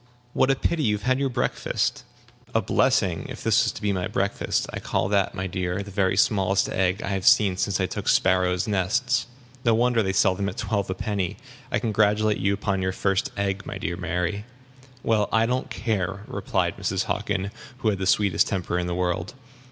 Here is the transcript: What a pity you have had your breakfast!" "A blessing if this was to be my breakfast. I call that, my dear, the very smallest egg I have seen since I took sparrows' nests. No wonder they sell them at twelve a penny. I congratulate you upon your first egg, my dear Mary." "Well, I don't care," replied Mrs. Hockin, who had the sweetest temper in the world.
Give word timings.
What 0.33 0.49
a 0.49 0.55
pity 0.55 0.81
you 0.81 0.95
have 0.95 1.03
had 1.05 1.19
your 1.19 1.29
breakfast!" 1.29 2.03
"A 2.55 2.61
blessing 2.63 3.27
if 3.29 3.43
this 3.43 3.63
was 3.63 3.71
to 3.73 3.83
be 3.83 3.93
my 3.93 4.07
breakfast. 4.07 4.65
I 4.73 4.79
call 4.79 5.07
that, 5.09 5.35
my 5.35 5.45
dear, 5.45 5.83
the 5.83 5.91
very 5.91 6.17
smallest 6.17 6.69
egg 6.69 7.03
I 7.03 7.09
have 7.09 7.27
seen 7.27 7.55
since 7.55 7.79
I 7.79 7.85
took 7.85 8.07
sparrows' 8.09 8.67
nests. 8.67 9.27
No 9.63 9.75
wonder 9.75 10.01
they 10.01 10.11
sell 10.11 10.33
them 10.33 10.49
at 10.49 10.57
twelve 10.57 10.89
a 10.89 10.95
penny. 10.95 11.37
I 11.71 11.77
congratulate 11.77 12.39
you 12.39 12.51
upon 12.51 12.81
your 12.81 12.91
first 12.93 13.29
egg, 13.37 13.63
my 13.67 13.77
dear 13.77 13.95
Mary." 13.95 14.45
"Well, 15.03 15.29
I 15.31 15.45
don't 15.45 15.69
care," 15.69 16.23
replied 16.25 16.77
Mrs. 16.77 17.03
Hockin, 17.03 17.51
who 17.77 17.89
had 17.89 17.99
the 17.99 18.07
sweetest 18.07 18.47
temper 18.47 18.79
in 18.79 18.87
the 18.87 18.95
world. 18.95 19.35